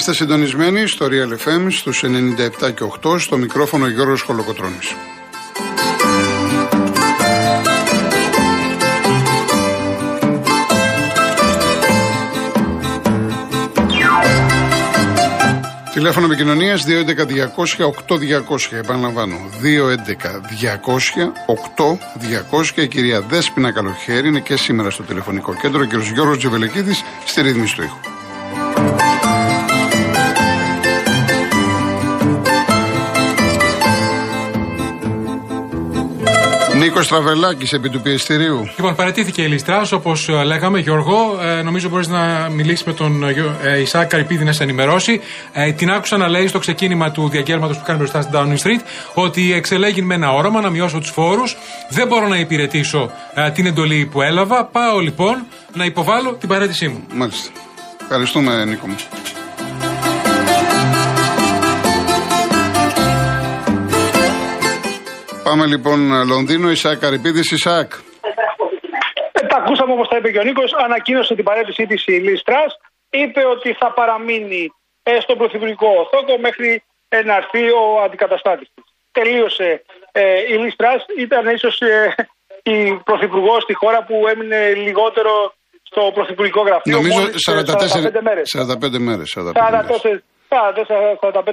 [0.00, 4.94] Είστε συντονισμένοι στο Real FM στους 97 και 8 στο μικρόφωνο Γιώργος Χολοκοτρώνης.
[15.92, 18.76] Τηλέφωνο επικοινωνίας 211-200-8200.
[18.76, 19.36] Επαναλαμβάνω.
[22.50, 22.82] 211-200-8200.
[22.82, 25.80] Η κυρία Δέσπινα Καλοχέρη είναι και σήμερα στο τηλεφωνικό κέντρο.
[25.82, 25.92] Ο κ.
[26.12, 28.19] Γιώργος Τζεβελεκίδης στη ρύθμιση του ήχου.
[36.80, 38.70] Νίκος Τραβελάκης επί του πιεστηρίου.
[38.76, 41.40] Λοιπόν, παρατήθηκε η Λιστρά, όπως ε, λέγαμε, Γιώργο.
[41.42, 43.24] Ε, νομίζω μπορείς να μιλήσεις με τον
[43.62, 45.20] ε, Ισaac Καρυπίδη να σε ενημερώσει.
[45.52, 48.80] Ε, την άκουσα να λέει στο ξεκίνημα του διαγγέλματος που κάνει μπροστά στην Downing Street
[49.14, 51.56] ότι εξελέγει με ένα όραμα να μειώσω τους φόρους.
[51.88, 54.64] Δεν μπορώ να υπηρετήσω ε, την εντολή που έλαβα.
[54.64, 57.04] Πάω λοιπόν να υποβάλω την παρέτησή μου.
[57.14, 57.50] Μάλιστα.
[58.02, 58.96] Ευχαριστούμε, Νίκο μου.
[65.50, 65.98] Πάμε λοιπόν
[66.32, 67.90] Λονδίνο, Ισάκ Καρυπίδης, Ισάκ.
[69.38, 70.70] Ε, τα ακούσαμε όπως τα είπε και ο Νίκος.
[70.86, 72.62] Ανακοίνωσε την παρέτησή της η Λίστρα.
[73.10, 74.64] Είπε ότι θα παραμείνει
[75.02, 76.70] ε, στον πρωθυπουργικό θόκο μέχρι
[77.08, 78.84] ε, να έρθει ο αντικαταστάτης της.
[79.12, 79.68] Τελείωσε
[80.12, 80.92] ε, η Λίστρα.
[81.24, 82.14] Ήταν ίσως ε,
[82.62, 82.76] η
[83.08, 85.32] πρωθυπουργός στη χώρα που έμεινε λιγότερο
[85.82, 86.96] στο πρωθυπουργικό γραφείο.
[86.96, 87.52] Νομίζω 44,
[88.08, 88.46] 45 μέρες.
[88.56, 89.28] 45 μέρες.
[89.36, 89.40] 45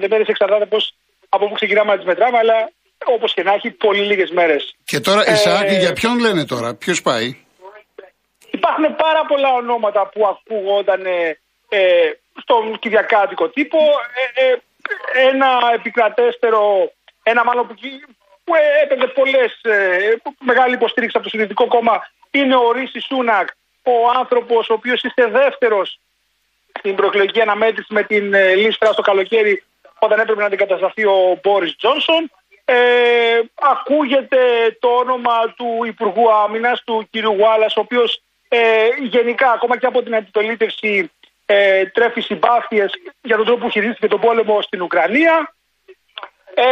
[0.10, 0.94] μέρες εξαρτάται πώς,
[1.30, 2.72] από πού ξεκινάμε να τις μετράμε, αλλά
[3.06, 4.76] όπως και να έχει, πολύ λίγες μέρες.
[4.84, 7.38] Και τώρα, ε, Ισαάκ, για ποιον λένε τώρα, ποιος πάει;
[8.52, 11.38] Υπάρχουν πάρα πολλά ονόματα που ακούγονταν ε,
[11.70, 13.78] ε, στον Κυριακάτικο τύπο.
[14.36, 14.58] Ε, ε,
[15.30, 16.92] ένα επικρατέστερο,
[17.24, 17.74] ένα μάλλον που,
[18.44, 18.54] που
[18.84, 19.62] έπαιρνε πολλές,
[20.40, 21.96] μεγάλη υποστήριξη από το Συνδετικό Κόμμα
[22.32, 23.48] είναι ο Ρίσης Σούνακ,
[23.84, 26.00] ο άνθρωπος ο οποίος είστε δεύτερος
[26.80, 29.64] στην προεκλογική αναμέτρηση με την Λιζ Τρας στο καλοκαίρι
[30.00, 32.32] όταν έπρεπε να αντικατασταθεί ο Μπόρις Τζόνσον.
[32.70, 34.38] Ε, ακούγεται
[34.80, 37.18] το όνομα του Υπουργού Άμυνας, του κ.
[37.18, 41.12] Γουάλας, ο οποίος ε, γενικά ακόμα και από την αντιτολίτευση
[41.46, 42.92] ε, τρέφει συμπάθειες
[43.22, 45.54] για τον τρόπο που χειρίστηκε τον πόλεμο στην Ουκρανία.
[46.54, 46.64] Ε,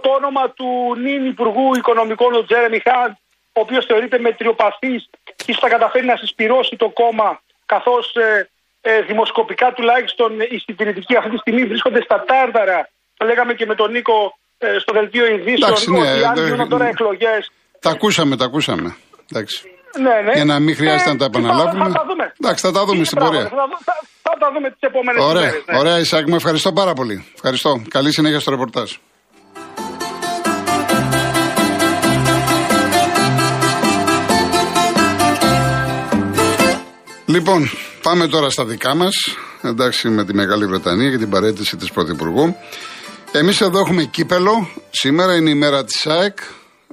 [0.00, 3.12] το όνομα του νυν Υπουργού Οικονομικών, ο Τζέρεμι Χαντ,
[3.52, 8.48] ο οποίος θεωρείται μετριοπαθής και θα καταφέρει να συσπυρώσει το κόμμα, καθώς ε,
[8.80, 12.88] ε, δημοσκοπικά τουλάχιστον οι συντηρητικοί αυτή τη στιγμή βρίσκονται στα τάρταρα.
[13.16, 14.37] Το λέγαμε και με τον Νίκο ε,
[14.80, 17.34] στο δελτίο ειδήσεων Εντάξει, ναι, ότι αν γίνουν τώρα εκλογέ.
[17.80, 18.96] Τα ακούσαμε, τα ακούσαμε.
[19.32, 19.56] Εντάξει.
[19.98, 20.32] Ναι, ναι.
[20.34, 21.84] Για να μην χρειάζεται ε, να τα επαναλάβουμε.
[21.84, 22.32] Θα, θα, δούμε.
[22.40, 23.40] Εντάξει, θα τα δούμε στην πορεία.
[23.40, 25.78] Θα, θα, θα, τα δούμε τις επόμενες Ωραία, μέρες, ναι.
[25.78, 27.26] ωραία, Ισάκ, μου ευχαριστώ πάρα πολύ.
[27.34, 27.82] Ευχαριστώ.
[27.88, 28.90] Καλή συνέχεια στο ρεπορτάζ.
[37.26, 37.70] Λοιπόν,
[38.02, 39.14] πάμε τώρα στα δικά μας.
[39.62, 42.56] Εντάξει, με τη Μεγάλη Βρετανία και την παρέτηση της Πρωθυπουργού.
[43.32, 44.68] Εμείς εδώ έχουμε κύπελο.
[44.90, 46.38] Σήμερα είναι η μέρα της ΑΕΚ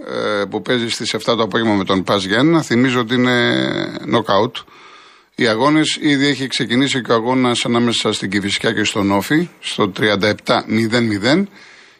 [0.07, 2.61] ε, που παίζει στις 7 το απόγευμα με τον Πας Γιάννα.
[2.61, 3.65] Θυμίζω ότι είναι
[4.05, 4.55] νοκάουτ.
[5.35, 9.91] Οι αγώνες ήδη έχει ξεκινήσει και ο αγώνας ανάμεσα στην Κυφυσιά και στον Όφη στο
[9.99, 11.43] 37-0-0.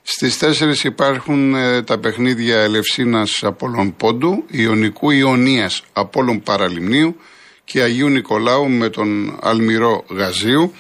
[0.01, 7.15] Στις 4 υπάρχουν ε, τα παιχνίδια Ελευσίνας Απόλων Πόντου, Ιωνικού Ιωνίας Απόλων Παραλιμνίου
[7.63, 10.73] και Αγίου Νικολάου με τον Αλμυρό Γαζίου.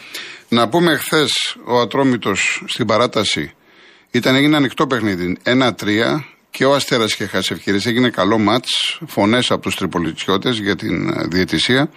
[0.55, 3.53] Να πούμε χθες ο Ατρόμητος στην παράταση
[4.11, 5.37] ήταν, έγινε ανοιχτό παιχνίδι.
[5.43, 5.71] 1-3
[6.49, 7.85] και ο Αστέρας είχε χάσει ευκαιρίες.
[7.85, 8.65] Έγινε καλό ματ.
[9.07, 11.89] Φωνές από τους τριπολιτσιώτες για την ε, διαιτησία.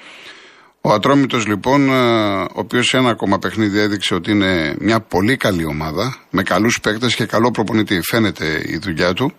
[0.80, 5.36] Ο Ατρόμητος λοιπόν, ε, ο οποίος σε ένα ακόμα παιχνίδι έδειξε ότι είναι μια πολύ
[5.36, 8.00] καλή ομάδα, με καλούς παίκτες και καλό προπονητή.
[8.02, 9.32] Φαίνεται η δουλειά του.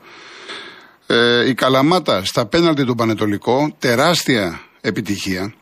[1.07, 5.53] Ε, η Καλαμάτα στα πέναλτι του Πανετολικό, τεράστια επιτυχία.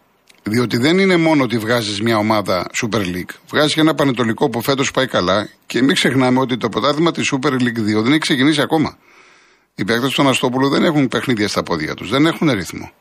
[0.48, 3.34] Διότι δεν είναι μόνο ότι βγάζεις μια ομάδα Super League.
[3.50, 5.50] Βγάζεις και ένα πανετολικό που φέτος πάει καλά.
[5.66, 8.98] Και μην ξεχνάμε ότι το πρωτάθλημα της Super League 2 δεν έχει ξεκινήσει ακόμα.
[9.76, 12.10] Οι παίκτες του Αναστόπουλου δεν έχουν παιχνίδια στα πόδια τους.
[12.10, 12.92] Δεν έχουν ρυθμό.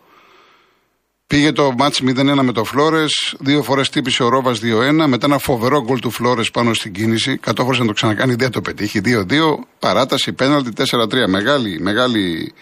[1.27, 5.39] Πήγε το μάτς 0-1 με το Φλόρες, δύο φορές τύπησε ο Ρόβας 2-1, μετά ένα
[5.39, 7.37] φοβερό γκολ του Φλόρες πάνω στην κίνηση.
[7.37, 9.01] Κατόχωρησε να το ξανακάνει, δεν το πετύχει.
[9.01, 11.27] 2-2, παράταση, πέναλτι 4-3.
[11.29, 12.53] Μεγάλη, μεγάλη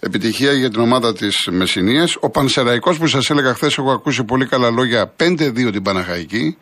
[0.00, 2.16] Επιτυχία για την ομάδα της Μεσσηνίας.
[2.20, 5.14] Ο Πανσεραϊκός που σας έλεγα χθες, έχω ακούσει πολύ καλά λόγια.
[5.16, 6.56] 5-2 την Παναχαϊκή.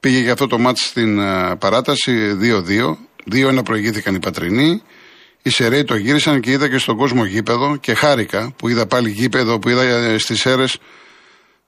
[0.00, 2.38] Πήγε για αυτό το μάτι στην uh, παράταση
[3.30, 3.58] 2-2.
[3.58, 4.82] 2-1 προηγήθηκαν οι Πατρινοί.
[5.42, 9.10] Οι Σεραίοι το γύρισαν και είδα και στον κόσμο γήπεδο και χάρηκα που είδα πάλι
[9.10, 10.64] γήπεδο, που είδα ε, στις αίρε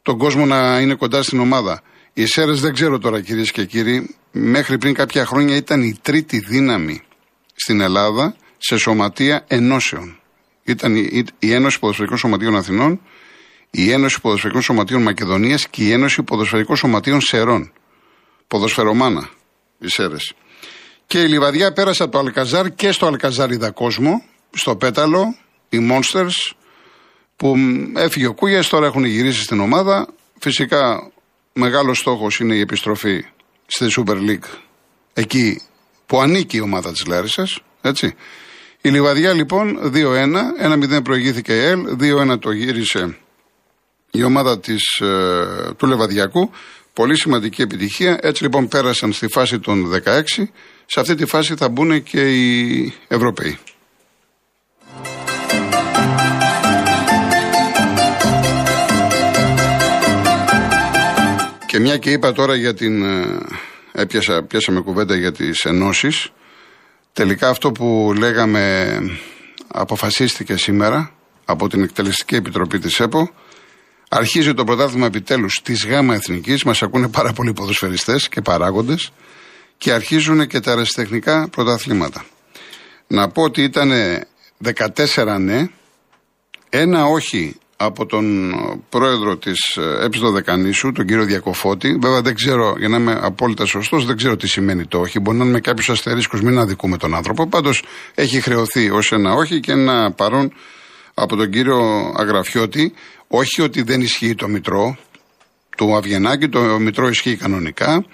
[0.03, 1.83] τον κόσμο να είναι κοντά στην ομάδα.
[2.13, 6.39] Οι Σέρες δεν ξέρω τώρα κυρίες και κύριοι, μέχρι πριν κάποια χρόνια ήταν η τρίτη
[6.39, 7.03] δύναμη
[7.55, 10.22] στην Ελλάδα σε σωματεία ενώσεων
[10.65, 10.97] ήταν
[11.39, 13.01] η Ένωση Ποδοσφαιρικών Σωματείων Αθηνών,
[13.71, 17.73] η Ένωση Ποδοσφαιρικών Σωματείων Μακεδονίας και η Ένωση Ποδοσφαιρικών Σωματείων Σερών.
[18.47, 19.29] ποδοσφαιρομάνα
[19.79, 20.35] η Σέρες.
[21.07, 25.37] Και η Λιβαδιά πέρασε από το Αλκαζάρ και στο Αλκαζάρ είδα κόσμο, στο Πέταλο,
[25.69, 26.53] οι Monsters,
[27.37, 27.57] που
[27.97, 30.09] έφυγε ο Κούγιας, τώρα έχουν γυρίσει στην ομάδα.
[30.39, 31.11] Φυσικά
[31.53, 33.25] μεγάλος στόχος είναι η επιστροφή
[33.67, 34.59] στη Super League,
[35.13, 35.61] εκεί
[36.07, 38.15] που ανήκει η ομάδα της Λάρισας, έτσι.
[38.85, 43.17] Η Λιβαδιά λοιπόν 2-1, 1-0 προηγήθηκε η ΕΛ, 2-1 το γύρισε
[44.11, 46.51] η ομάδα της, ε, του Λεβαδιακού.
[46.93, 48.19] Πολύ σημαντική επιτυχία.
[48.23, 50.49] Έτσι λοιπόν πέρασαν στη φάση των 16.
[50.87, 53.59] Σε αυτή τη φάση θα μπουν και οι Ευρωπαίοι.
[61.67, 63.03] Και μια και είπα τώρα για την.
[63.03, 63.39] Ε,
[63.93, 66.33] έπιασα, πιάσαμε κουβέντα για τις ενώσεις.
[67.13, 68.97] Τελικά αυτό που λέγαμε
[69.69, 71.13] αποφασίστηκε σήμερα
[71.45, 73.31] από την Εκτελεστική Επιτροπή της ΕΠΟ.
[74.09, 76.65] Αρχίζει το πρωτάθλημα επιτέλους της ΓΑΜΑ Εθνικής.
[76.65, 79.13] Μας ακούνε πάρα πολλοί ποδοσφαιριστές και παράγοντες.
[79.79, 82.25] Και αρχίζουν και τα αεραστεχνικά πρωταθλήματα.
[83.07, 83.93] Να πω ότι ήταν
[85.15, 85.69] 14 ναι,
[86.69, 88.55] ένα όχι από τον
[88.89, 91.99] πρόεδρο της ΕΠΣΔΟ Δεκανήσου, τον κύριο Διακοφώτη.
[92.01, 95.21] Βέβαια δεν ξέρω, για να είμαι απόλυτα σωστός, δεν ξέρω τι σημαίνει το όχι.
[95.21, 97.49] Μπορεί να είναι με κάποιους αστερίσκους, μην αδικούμε τον άνθρωπο.
[97.49, 97.85] Πάντως
[98.15, 100.53] έχει χρεωθεί ως ένα όχι και ένα παρόν
[101.15, 102.93] από τον κύριο Αγραφιώτη.
[103.29, 104.97] Όχι ότι δεν ισχύει το μητρό
[105.77, 108.05] του Αβγενάκη, το μητρό ισχύει κανονικά.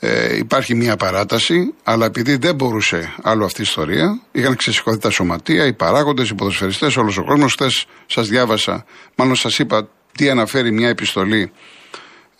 [0.00, 5.10] Ε, υπάρχει μια παράταση, αλλά επειδή δεν μπορούσε άλλο αυτή η ιστορία, είχαν ξεσηκωθεί τα
[5.10, 7.52] σωματεία, οι παράγοντες, οι ποδοσφαιριστές, όλος ο κόσμος.
[7.52, 8.84] Χθες σας διάβασα,
[9.14, 11.52] μάλλον σας είπα τι αναφέρει μια επιστολή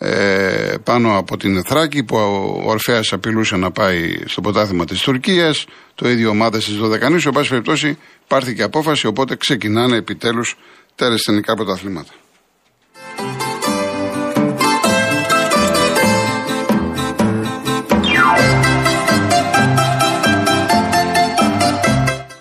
[0.01, 5.65] ε, πάνω από την Θράκη που ο Ορφέας απειλούσε να πάει στο ποτάθημα της Τουρκίας
[5.95, 7.97] το ίδιο ομάδα της Δωδεκανής σε πάση περιπτώσει
[8.27, 10.55] πάρθηκε απόφαση οπότε ξεκινάνε επιτέλους
[10.95, 12.13] τα αριστερικά πρωταθλήματα.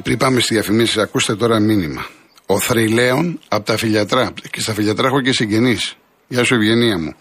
[0.08, 2.06] Πριν πάμε στη διαφημίση, ακούστε τώρα μήνυμα.
[2.46, 4.32] Ο Θρυλαίων από τα φιλιατρά.
[4.50, 5.96] Και στα φιλιατρά έχω και συγγενείς.
[6.28, 7.14] Γεια σου, ευγενία μου.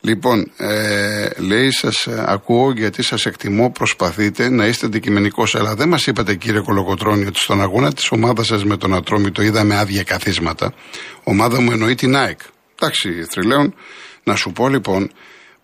[0.00, 5.54] Λοιπόν, ε, λέει, σας ε, ακούω γιατί σας εκτιμώ, προσπαθείτε να είστε αντικειμενικός.
[5.54, 9.42] Αλλά δεν μας είπατε, κύριε Κολοκοτρόνη, ότι στον αγώνα της ομάδας σας με τον Ατρόμητο
[9.42, 10.74] είδαμε άδεια καθίσματα.
[11.22, 12.40] Ομάδα μου εννοεί την ΑΕΚ.
[12.74, 13.74] Εντάξει, Θρυλαίων,
[14.24, 15.10] να σου πω λοιπόν,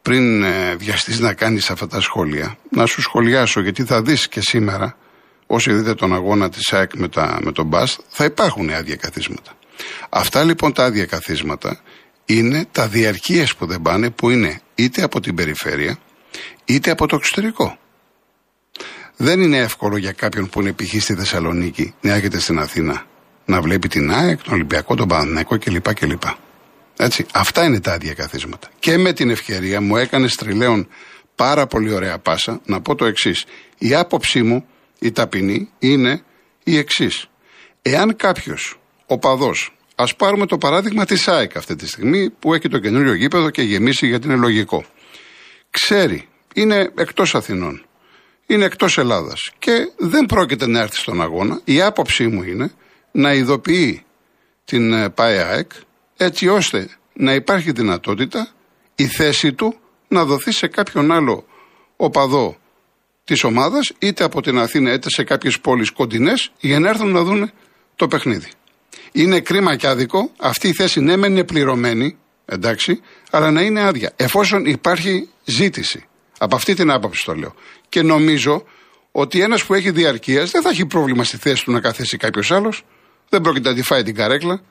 [0.03, 4.41] πριν ε, βιαστείς να κάνεις αυτά τα σχόλια, να σου σχολιάσω γιατί θα δεις και
[4.41, 4.97] σήμερα
[5.47, 7.09] όσοι δείτε τον αγώνα της ΑΕΚ με,
[7.41, 9.53] με τον Μπαστ, θα υπάρχουν άδεια καθίσματα.
[10.09, 11.81] Αυτά λοιπόν τα άδεια καθίσματα
[12.25, 15.99] είναι τα διαρκείες που δεν πάνε, που είναι είτε από την περιφέρεια,
[16.65, 17.79] είτε από το εξωτερικό.
[19.17, 21.03] Δεν είναι εύκολο για κάποιον που είναι π.χ.
[21.03, 23.07] στη Θεσσαλονίκη να έρχεται στην Αθήνα
[23.45, 25.95] να βλέπει την ΑΕΚ, τον Ολυμπιακό, τον Παναθηναϊκό κλπ.
[25.95, 26.23] κλπ.
[26.97, 28.69] Έτσι, αυτά είναι τα άδεια καθίσματα.
[28.79, 30.89] Και με την ευκαιρία μου έκανες στριλέον
[31.35, 33.45] πάρα πολύ ωραία πάσα να πω το εξής.
[33.79, 34.67] Η άποψή μου
[35.05, 36.23] η ταπεινή είναι
[36.65, 37.27] η εξής.
[37.83, 39.55] Εάν κάποιος οπαδό,
[39.95, 43.63] ας πάρουμε το παράδειγμα της ΑΕΚ αυτή τη στιγμή που έχει το καινούριο γήπεδο και
[43.63, 44.85] γεμίσει γιατί είναι λογικό,
[45.71, 47.85] ξέρει, είναι εκτός Αθηνών,
[48.47, 52.73] είναι εκτός Ελλάδας και δεν πρόκειται να έρθει στον αγώνα, η άποψή μου είναι
[53.13, 54.05] να ειδοποιεί
[54.65, 55.71] την ε, ΠΑΕΑΕΚ
[56.17, 58.49] έτσι ώστε να υπάρχει δυνατότητα
[58.95, 59.75] η θέση του
[60.09, 61.47] να δοθεί σε κάποιον άλλο
[61.97, 62.59] οπαδό
[63.25, 67.23] της ομάδας, είτε από την Αθήνα είτε σε κάποιες πόλεις κοντινές, για να έρθουν να
[67.23, 67.51] δουν
[67.97, 68.51] το παιχνίδι.
[69.13, 73.01] Είναι κρίμα και άδικο αυτή η θέση ναι, μεν είναι πληρωμένη, εντάξει,
[73.31, 74.13] αλλά να είναι άδεια.
[74.17, 76.05] Εφόσον υπάρχει ζήτηση.
[76.39, 77.55] Από αυτή την άποψη το λέω.
[77.89, 78.65] Και νομίζω
[79.13, 82.51] ότι ένας που έχει διαρκείας δεν θα έχει πρόβλημα στη θέση του να καθίσει κάποιος
[82.51, 82.85] άλλος.
[83.29, 84.63] Δεν πρόκειται να τη φάει την καρέκλα.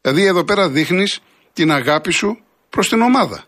[0.00, 1.20] Δηλαδή εδώ πέρα δείχνεις
[1.52, 2.38] την αγάπη σου
[2.68, 3.44] προς την ομάδα.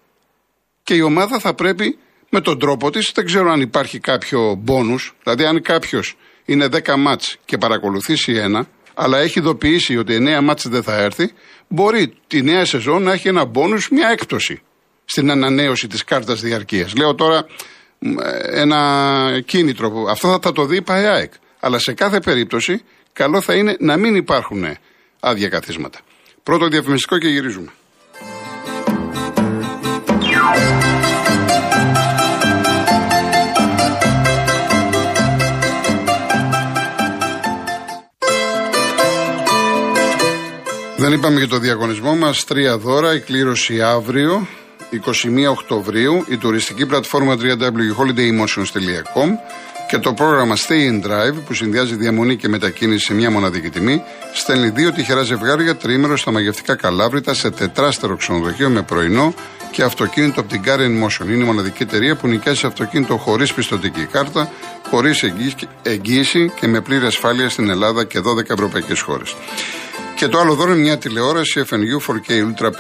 [0.83, 1.99] Και η ομάδα θα πρέπει
[2.35, 3.13] με τον τρόπο της.
[3.15, 4.97] Δεν ξέρω αν υπάρχει κάποιο μπόνου.
[5.23, 10.69] Δηλαδή, αν κάποιος είναι 10 μάτς και παρακολουθήσει ένα, αλλά έχει ειδοποιήσει ότι 9 μάτς
[10.69, 11.33] δεν θα έρθει,
[11.69, 14.63] μπορεί τη νέα σεζόν να έχει ένα μπόνου, μια έκπτωση
[15.05, 16.95] στην ανανέωση της κάρτας διαρκείας.
[16.95, 17.47] Λέω τώρα
[18.53, 20.05] ένα κίνητρο.
[20.11, 21.33] Αυτό θα το δει η ΠΑΕΑΕΚ.
[21.61, 24.77] Αλλά σε κάθε περίπτωση, καλό θα είναι να μην υπάρχουν
[25.21, 25.99] άδεια καθίσματα.
[26.43, 27.73] Πρώτο διαφημιστικό και γυρίζουμε.
[41.03, 42.45] Δεν είπαμε για το διαγωνισμό μας.
[42.45, 44.47] Τρία δώρα, η κλήρωση αύριο,
[44.91, 49.29] 21 Οκτωβρίου, η τουριστική πλατφόρμα www.holidaymotions.com
[49.89, 54.03] και το πρόγραμμα Stay in Drive που συνδυάζει διαμονή και μετακίνηση σε μια μοναδική τιμή
[54.35, 59.35] στέλνει δύο τυχερά ζευγάρια τρίμερο στα μαγευτικά Καλάβρητα σε τετράστερο ξενοδοχείο με πρωινό
[59.71, 61.27] και αυτοκίνητο από την Car Motion.
[61.27, 64.51] Είναι η μοναδική εταιρεία που νοικιάζει αυτοκίνητο χωρίς πιστοτική κάρτα,
[64.91, 65.25] χωρίς
[65.83, 69.35] εγγύηση και με πλήρη ασφάλεια στην Ελλάδα και 12 ευρωπαϊκές χώρες.
[70.23, 72.71] Και το άλλο δώρο είναι μια τηλεόραση FNU 4K Ultra 50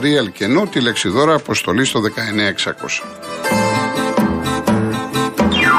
[0.00, 2.06] Real και No, τη λεξιδόρα αποστολή στο 19600.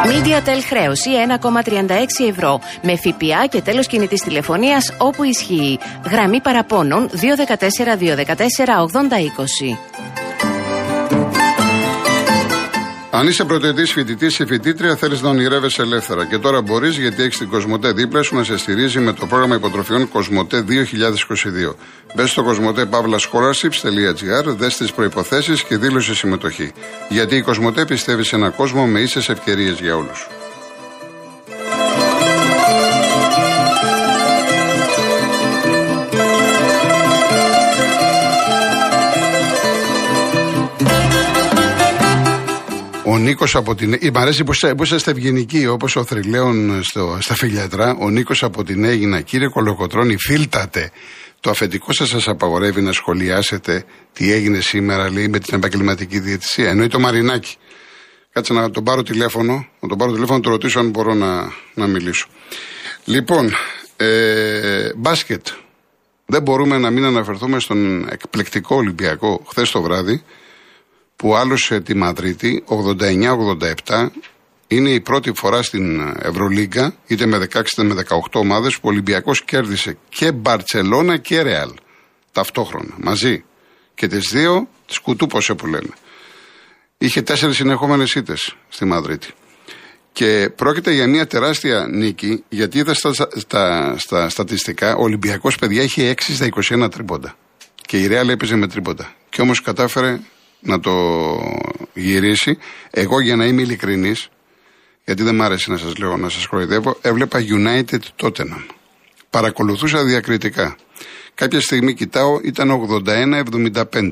[0.06, 1.10] MediaTel χρέωση
[1.42, 5.80] 1,36 ευρώ με ΦΠΑ και τέλος κινητής τηλεφωνίας όπου ισχύει.
[6.10, 7.16] Γραμμή παραπώνων 214
[7.98, 10.17] 214 8020.
[13.18, 16.26] Αν είσαι πρωτοετής φοιτητής ή φοιτήτρια, θέλεις να ονειρεύεσαι ελεύθερα.
[16.26, 19.56] Και τώρα μπορείς γιατί έχεις την Κοσμοτέ δίπλα σου να σε στηρίζει με το πρόγραμμα
[19.56, 21.76] υποτροφιών Κοσμοτέ 2022.
[22.16, 26.72] Μπες στο κοσμοτέ.scholarships.gr, δες τις προποθέσει και δήλωσε συμμετοχή.
[27.10, 30.28] Γιατί η Κοσμοτέ πιστεύει σε έναν κόσμο με ίσες ευκαιρίες για όλους.
[43.10, 44.00] Ο Νίκος από την.
[44.14, 46.82] Μ' αρέσει που είσαστε ευγενικοί, όπως ο Θρυλαίων
[47.20, 47.96] στα φιλιατρά.
[48.00, 50.92] Ο Νίκος από την Έγινα, κύριε Κολοκοτρόνη, φίλτατε.
[51.40, 53.84] Το αφεντικό σας σας απαγορεύει να σχολιάσετε
[54.14, 56.70] τι έγινε σήμερα, λέει, με την επαγγελματική διαιτησία.
[56.70, 57.56] Εννοεί το Μαρινάκι.
[58.32, 61.52] Κάτσε να τον πάρω τηλέφωνο, να τον πάρω τηλέφωνο να το ρωτήσω αν μπορώ να,
[61.74, 62.28] να μιλήσω.
[63.06, 63.52] Λοιπόν,
[63.98, 65.48] ε, μπάσκετ.
[66.26, 70.24] Δεν μπορούμε να μην αναφερθούμε στον εκπληκτικό Ολυμπιακό χθες το βράδυ
[71.18, 72.64] που άλωσε τη Μαδρίτη
[73.88, 74.08] 89-87
[74.68, 78.90] είναι η πρώτη φορά στην Ευρωλίγκα, είτε με 16 είτε με 18 ομάδες, που ο
[78.90, 81.72] Ολυμπιακός κέρδισε και Μπαρτσελώνα και Ρεάλ
[82.32, 83.44] ταυτόχρονα, μαζί.
[83.94, 85.90] Και τις δύο τις κουτούπωσε που λένε.
[86.98, 89.28] Είχε τέσσερις συνεχόμενες ήττες στη Μαδρίτη.
[90.12, 95.82] Και πρόκειται για μια τεράστια νίκη, γιατί είδα στα, στα, στα στατιστικά, ο Ολυμπιακός παιδιά
[95.82, 96.50] είχε 6 στα
[96.86, 97.36] 21 τρίποντα.
[97.76, 99.14] Και η Ρεάλ έπαιζε με τρίποντα.
[99.30, 100.20] Και όμως κατάφερε
[100.60, 100.92] να το
[101.94, 102.58] γυρίσει.
[102.92, 104.30] Εγώ για να είμαι ειλικρινής,
[105.06, 108.66] γιατί δεν μ' άρεσε να σας λέω να σας κοροϊδεύω, έβλεπα United Tottenham.
[109.30, 110.76] Παρακολουθούσα διακριτικά.
[111.34, 114.12] Κάποια στιγμή κοιτάω, ήταν 81-75.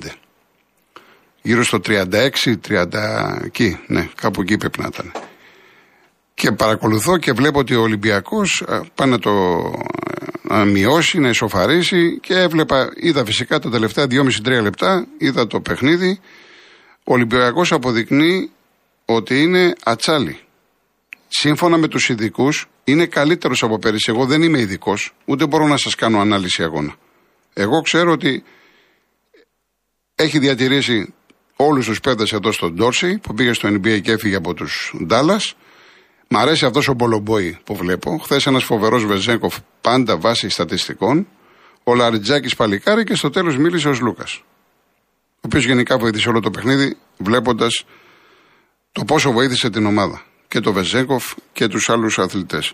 [1.42, 5.12] Γύρω στο 36-30, εκεί, ναι, κάπου εκεί πρέπει να ήταν.
[6.34, 8.64] Και παρακολουθώ και βλέπω ότι ο Ολυμπιακός
[8.96, 9.32] πάει να το
[10.48, 16.20] να μειώσει, να ισοφαρίσει και έβλεπα, είδα φυσικά τα τελευταία 2,5-3 λεπτά, είδα το παιχνίδι.
[17.04, 18.52] Ο Ολυμπιακός αποδεικνύει
[19.06, 20.40] ότι είναι ατσάλι.
[21.28, 24.12] Σύμφωνα με τους ειδικούς, είναι καλύτερος από πέρυσι.
[24.12, 26.96] Εγώ δεν είμαι ειδικός, ούτε μπορώ να σας κάνω ανάλυση αγώνα.
[27.54, 28.44] Εγώ ξέρω ότι
[30.16, 31.14] έχει διατηρήσει
[31.56, 35.56] όλους τους παίδες εδώ στον Ντόρσι που πήγε στο NBA και έφυγε από τους Ντάλλας
[36.28, 38.18] Μ' αρέσει αυτός ο Μπολομπόη που βλέπω.
[38.18, 41.28] Χθες ένας φοβερός Βεζέγκοφ πάντα βάσει στατιστικών.
[41.84, 44.42] Ο Λαριτζάκης παλικάρι και στο τέλος μίλησε ο Λούκας.
[45.36, 47.86] Ο οποίος γενικά βοήθησε όλο το παιχνίδι, βλέποντας
[48.92, 50.24] το πόσο βοήθησε την ομάδα.
[50.48, 52.74] Και το Βεζέγκοφ και τους άλλους αθλητές.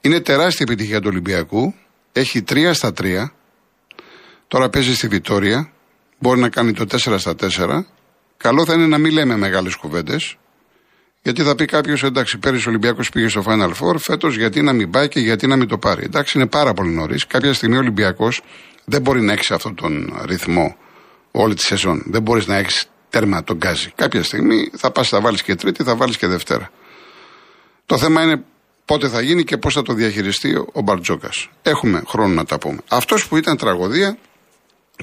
[0.00, 1.74] Είναι τεράστια επιτυχία του Ολυμπιακού.
[2.12, 3.32] Έχει 3 στα 3.
[4.48, 5.72] Τώρα παίζει στη Βιτόρια.
[6.18, 7.86] Μπορεί να κάνει το 4 στα 4.
[8.36, 10.36] Καλό θα είναι να μην λέμε μεγάλες κουβέντες.
[11.26, 14.72] Γιατί θα πει κάποιος, εντάξει, πέρυσι ο Ολυμπιακός πήγε στο Final Four, φέτος γιατί να
[14.72, 16.02] μην πάει και γιατί να μην το πάρει.
[16.04, 17.26] Εντάξει, είναι πάρα πολύ νωρίς.
[17.26, 18.42] Κάποια στιγμή ο Ολυμπιακός
[18.84, 20.76] δεν μπορεί να έχει αυτόν τον ρυθμό
[21.30, 22.02] όλη τη σεζόν.
[22.06, 23.92] Δεν μπορείς να έχεις τέρμα τον γκάζι.
[23.94, 26.70] Κάποια στιγμή θα πας, θα βάλεις και Τρίτη, θα βάλεις και Δευτέρα.
[27.86, 28.42] Το θέμα είναι
[28.84, 31.48] πότε θα γίνει και πώς θα το διαχειριστεί ο Μπαρτζόκας.
[31.62, 32.78] Έχουμε χρόνο να τα πούμε.
[32.88, 34.18] Αυτός που ήταν τραγωδία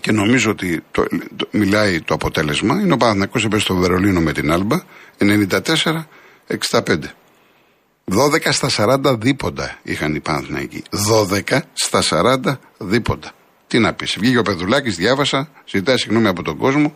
[0.01, 4.31] και νομίζω ότι το, το, μιλάει το αποτέλεσμα είναι ο Παναθηναϊκός έπαιζε στο Βερολίνο με
[4.31, 4.81] την Άλμπα
[5.19, 5.49] 94-65.
[8.05, 10.83] 12 στα 40 δίποντα είχαν οι Παναθηναϊκοί.
[11.49, 13.31] 12 στα 40 δίποντα.
[13.67, 14.15] Τι να πεις.
[14.19, 16.93] Βγήκε ο Πεδουλάκης, διάβασα, ζητάει συγγνώμη από τον κόσμο.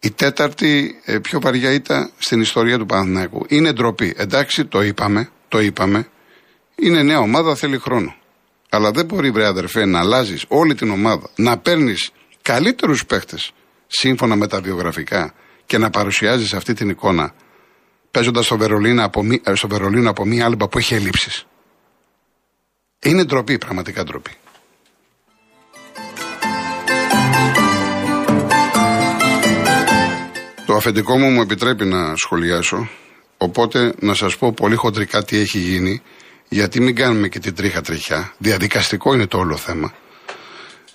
[0.00, 3.46] Η τέταρτη ε, πιο βαριά ήταν στην ιστορία του Παναθηναϊκού.
[3.48, 4.14] Είναι ντροπή.
[4.16, 6.08] Εντάξει, το είπαμε, το είπαμε.
[6.74, 8.14] Είναι νέα ομάδα, θέλει χρόνο.
[8.76, 12.10] Αλλά δεν μπορεί, βρε αδερφέ, να αλλάζεις όλη την ομάδα, να παίρνεις
[12.42, 13.52] καλύτερους παίχτες
[13.86, 15.34] σύμφωνα με τα βιογραφικά
[15.66, 17.34] και να παρουσιάζεις αυτή την εικόνα
[18.10, 21.46] παίζοντας στο Βερολίνο από, ε, στο Βερολίνο από μία άλμπα που έχει ελλείψεις.
[23.02, 24.30] Είναι ντροπή, πραγματικά ντροπή.
[30.66, 32.88] Το αφεντικό μου μου επιτρέπει να σχολιάσω,
[33.36, 36.02] οπότε να σας πω πολύ χοντρικά τι έχει γίνει,
[36.48, 38.34] γιατί μην κάνουμε και την τρίχα τριχιά.
[38.38, 39.92] Διαδικαστικό είναι το όλο θέμα.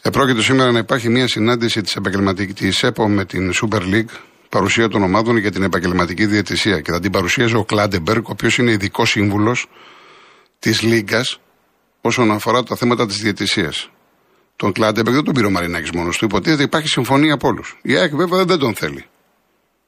[0.01, 4.13] Επρόκειτο σήμερα να υπάρχει μια συνάντηση της επαγγελματική της ΕΠΟ με την Super League,
[4.49, 6.81] παρουσία των ομάδων για την επαγγελματική διαιτησία.
[6.81, 9.67] Και θα την παρουσίαζε ο Κλάντεμπεργκ, ο οποίος είναι ειδικός σύμβουλος
[10.59, 11.39] της Λίγκας
[12.01, 13.89] όσον αφορά τα θέματα της διαιτησίας.
[14.55, 16.25] Τον Κλάντεμπεργκ δεν τον πήρε ο Μαρινάκης μόνος του.
[16.25, 17.77] Υποτίθεται υπάρχει συμφωνία από όλους.
[17.81, 19.05] Η ΑΕΚ βέβαια δεν τον θέλει.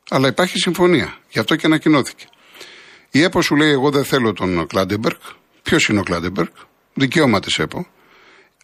[0.10, 1.18] Αλλά υπάρχει συμφωνία.
[1.30, 2.26] Γι' αυτό και ανακοινώθηκε.
[3.12, 5.20] Η ΕΠΟ σου λέει: Εγώ δεν θέλω τον Κλάντεμπεργκ.
[5.64, 6.50] Ποιος είναι ο Κλάντεμπεργκ,
[6.94, 7.88] δικαίωμα της ΕΠΟ.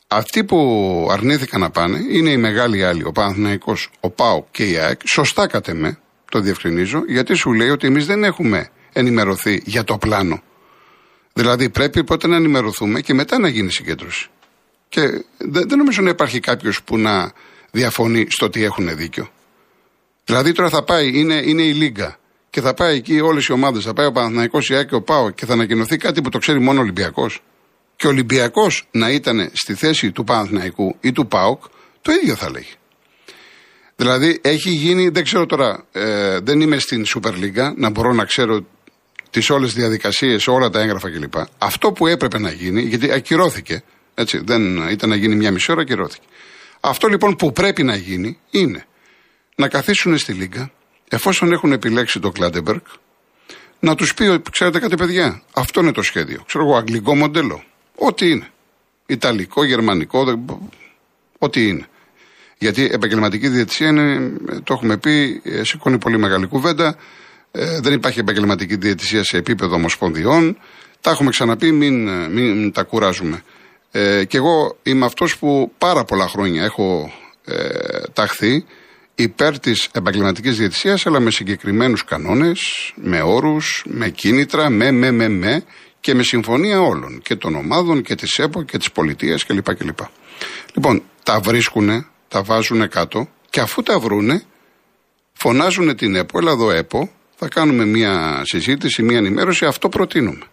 [0.08, 4.78] Αυτοί που αρνήθηκαν να πάνε είναι οι μεγάλοι άλλοι, ο Παναθηναϊκός, ο ΠΑΟΚ και η
[4.78, 5.00] ΑΕΚ.
[5.12, 6.00] Σωστά κατ' εμέ,
[6.32, 10.42] το διευκρινίζω, γιατί σου λέει ότι εμείς δεν έχουμε ενημερωθεί για το πλάνο.
[11.34, 14.30] Δηλαδή πρέπει πρώτα να ενημερωθούμε και μετά να γίνει συγκέντρωση.
[14.90, 15.02] Και
[15.38, 17.32] δεν, δεν νομίζω να υπάρχει κάποιος που να
[17.72, 19.30] διαφωνεί στο ότι έχουν δίκιο.
[20.26, 23.84] Δηλαδή τώρα θα πάει, είναι, είναι η Λίγκα και θα πάει εκεί όλες οι ομάδες,
[23.84, 26.38] θα πάει ο Παναθηναϊκός, η ΑΕΚ και ο ΠΑΟ και θα ανακοινωθεί κάτι που το
[26.38, 27.44] ξέρει μόνο ο Ολυμπιακός.
[27.96, 31.64] Και ο Ολυμπιακός να ήταν στη θέση του Παναθηναϊκού ή του ΠΑΟΚ,
[32.02, 32.74] το ίδιο θα λέγει.
[33.96, 38.26] Δηλαδή έχει γίνει, δεν ξέρω τώρα, ε, δεν είμαι στην Super League να μπορώ να
[38.26, 38.66] ξέρω
[39.30, 41.34] τις όλες διαδικασίες, όλα τα έγγραφα κλπ.
[41.58, 45.82] Αυτό που έπρεπε να γίνει, γιατί ακυρώθηκε, έτσι, δεν ήταν να γίνει μια μισή ώρα,
[45.82, 46.26] ακυρώθηκε.
[46.80, 48.86] Αυτό λοιπόν που πρέπει να γίνει είναι
[49.56, 50.72] να καθίσουν στη Λίγκα,
[51.10, 52.80] εφόσον έχουν επιλέξει το Κλάντεμπεργκ,
[53.80, 56.44] να τους πει, ξέρετε κάτι παιδιά, αυτό είναι το σχέδιο.
[56.46, 57.64] Ξέρω εγώ, αγγλικό μοντέλο.
[57.96, 58.48] Ό,τι είναι.
[59.06, 60.46] Ιταλικό, γερμανικό,
[61.38, 61.88] ό,τι είναι.
[62.58, 64.32] Γιατί επαγγελματική διαιτησία είναι,
[64.64, 66.96] το έχουμε πει, ε, σηκώνει πολύ μεγάλη κουβέντα.
[67.52, 70.58] Ε, δεν υπάρχει επαγγελματική διαιτησία σε επίπεδο ομοσπονδιών.
[71.02, 73.42] Τα έχουμε ξαναπεί, μην, ε, μην τα κουράζουμε.
[73.92, 77.12] Ε, και εγώ είμαι αυτός που πάρα πολλά χρόνια έχω
[77.46, 77.68] ε,
[78.14, 78.66] ταχθεί
[79.24, 85.28] υπέρ της επαγγελματικής διαιτησίας, αλλά με συγκεκριμένους κανόνες, με όρους, με κίνητρα, με, με, με,
[85.28, 85.64] με
[86.00, 89.76] και με συμφωνία όλων και των ομάδων και της ΕΠΟ και της πολιτείας κλπ.
[89.76, 90.00] κλπ.
[90.74, 94.44] Λοιπόν, τα βρίσκουν, τα βάζουν κάτω και αφού τα βρούνε,
[95.34, 100.46] φωνάζουν την ΕΠΟ, έλα εδώ ΕΠΟ, θα κάνουμε μια συζήτηση, μια ενημέρωση, αυτό προτείνουμε.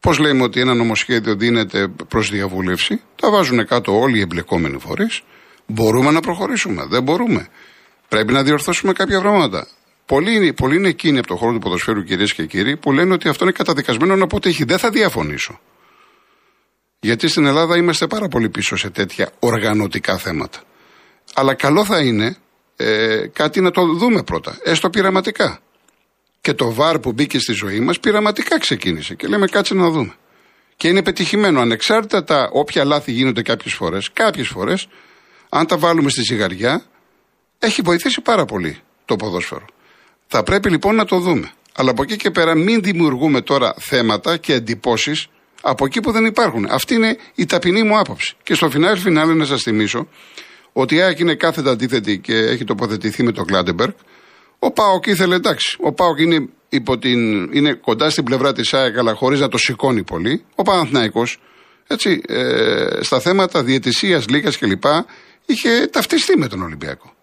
[0.00, 5.22] Πώς λέμε ότι ένα νομοσχέδιο δίνεται προς διαβούλευση, τα βάζουν κάτω όλοι οι εμπλεκόμενοι φορείς.
[5.70, 6.86] Μπορούμε να προχωρήσουμε.
[6.88, 7.48] Δεν μπορούμε.
[8.08, 9.66] Πρέπει να διορθώσουμε κάποια πράγματα.
[10.06, 13.28] Πολλοί, πολλοί είναι εκείνοι από το χώρο του ποδοσφαίρου, κυρίες και κύριοι, που λένε ότι
[13.28, 14.64] αυτό είναι καταδικασμένο να αποτύχει.
[14.64, 15.60] Δεν θα διαφωνήσω.
[17.00, 20.58] Γιατί στην Ελλάδα είμαστε πάρα πολύ πίσω σε τέτοια οργανωτικά θέματα.
[21.34, 22.36] Αλλά καλό θα είναι
[22.76, 25.58] ε, κάτι να το δούμε πρώτα, έστω πειραματικά.
[26.40, 29.14] Και το βάρ που μπήκε στη ζωή μας πειραματικά ξεκίνησε.
[29.14, 30.14] Και λέμε κάτσε να δούμε.
[30.76, 31.60] Και είναι πετυχημένο.
[31.60, 34.88] Ανεξάρτητα τα όποια λάθη γίνονται κάποιες φορές, κάποιες φορές,
[35.50, 36.82] αν τα βάλουμε στη ζυγαριά,
[37.58, 39.64] έχει βοηθήσει πάρα πολύ το ποδόσφαιρο.
[40.26, 41.50] Θα πρέπει λοιπόν να το δούμε.
[41.74, 45.26] Αλλά από εκεί και πέρα μην δημιουργούμε τώρα θέματα και εντυπώσεις
[45.62, 46.66] από εκεί που δεν υπάρχουν.
[46.70, 48.34] Αυτή είναι η ταπεινή μου άποψη.
[48.42, 50.08] Και στο φινάλ φινάλε να σας θυμίσω
[50.72, 53.92] ότι η ΑΕΚ είναι κάθετα αντίθετη και έχει τοποθετηθεί με τον Κλάντεμπεργκ.
[54.58, 55.76] Ο ΠΑΟΚ ήθελε εντάξει.
[55.80, 59.58] Ο ΠΑΟΚ είναι, υπό την, είναι κοντά στην πλευρά της ΑΕΚ, αλλά χωρίς να το
[59.58, 60.44] σηκώνει πολύ.
[60.54, 61.40] Ο Παναθηναϊκός,
[61.86, 64.84] έτσι, ε, στα θέματα διαιτησίας, Λίγκα κλπ.
[65.50, 67.14] Είχε ταυτιστεί με τον Ολυμπιακό.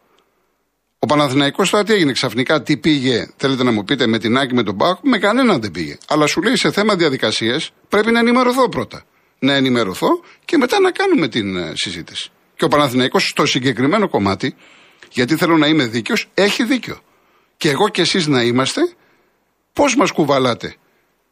[0.99, 4.53] Ο Παναθηναϊκός τώρα τι έγινε ξαφνικά, τι πήγε, θέλετε να μου πείτε, με την ΑΕΚ,
[4.53, 5.97] με τον ΠΑΟΚ, με κανέναν δεν πήγε.
[6.07, 7.57] Αλλά σου λέει σε θέμα διαδικασίε
[7.89, 9.03] πρέπει να ενημερωθώ πρώτα.
[9.39, 10.07] Να ενημερωθώ
[10.45, 12.29] και μετά να κάνουμε την ε, συζήτηση.
[12.55, 14.55] Και ο Παναθηναϊκός στο συγκεκριμένο κομμάτι,
[15.11, 17.01] γιατί θέλω να είμαι δίκαιος, έχει δίκιο
[17.57, 18.81] και εγώ και εσείς να είμαστε,
[19.73, 20.75] πώς μας κουβαλάτε;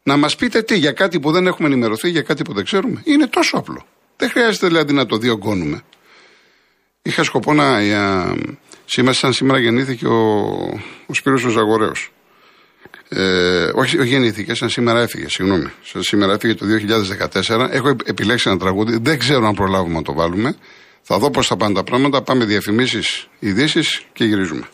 [0.04, 3.02] Να μας πείτε τι για κάτι που δεν έχουμε ενημερωθεί, για κάτι που δεν ξέρουμε.
[3.06, 3.86] Είναι τόσο απλό.
[4.18, 5.82] Δεν χρειάζεται δηλαδή να το διωγγώνουμε.
[7.08, 7.80] Είχα σκοπό να...
[8.86, 10.20] σήμερα, σαν σήμερα γεννήθηκε ο,
[11.06, 12.12] ο Σπύρος ο Ζαγορέος.
[13.10, 15.72] Ε, όχι, όχι γεννήθηκε, σαν σήμερα έφυγε, συγγνώμη.
[15.84, 16.66] Σαν σήμερα έφυγε το
[17.44, 17.68] 2014.
[17.72, 20.56] Έχω επιλέξει ένα τραγούδι, δεν ξέρω αν προλάβουμε να το βάλουμε.
[21.02, 22.22] Θα δω πώς θα πάνε τα πράγματα.
[22.22, 24.68] Πάμε διαφημίσεις, ειδήσεις και γυρίζουμε.